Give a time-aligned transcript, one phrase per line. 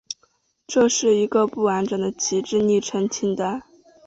[0.65, 3.61] 这是一个不完整的旗帜昵称清单。